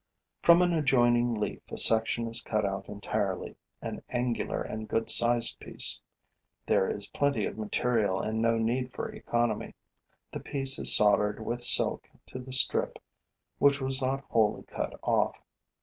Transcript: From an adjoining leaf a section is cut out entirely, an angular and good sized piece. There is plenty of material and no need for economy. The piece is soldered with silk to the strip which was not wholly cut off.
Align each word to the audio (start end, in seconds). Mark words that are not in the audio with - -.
From 0.41 0.63
an 0.63 0.73
adjoining 0.73 1.35
leaf 1.35 1.61
a 1.69 1.77
section 1.77 2.25
is 2.27 2.41
cut 2.41 2.65
out 2.65 2.89
entirely, 2.89 3.55
an 3.83 4.01
angular 4.09 4.59
and 4.63 4.87
good 4.87 5.11
sized 5.11 5.59
piece. 5.59 6.01
There 6.65 6.89
is 6.89 7.11
plenty 7.11 7.45
of 7.45 7.55
material 7.59 8.19
and 8.19 8.41
no 8.41 8.57
need 8.57 8.93
for 8.93 9.11
economy. 9.13 9.75
The 10.31 10.39
piece 10.39 10.79
is 10.79 10.95
soldered 10.95 11.39
with 11.45 11.61
silk 11.61 12.09
to 12.29 12.39
the 12.39 12.51
strip 12.51 12.97
which 13.59 13.79
was 13.79 14.01
not 14.01 14.21
wholly 14.23 14.63
cut 14.63 14.99
off. 15.03 15.35